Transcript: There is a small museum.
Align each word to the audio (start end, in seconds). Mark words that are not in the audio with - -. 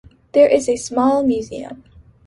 There 0.31 0.47
is 0.47 0.67
a 0.67 0.77
small 0.77 1.21
museum. 1.23 1.83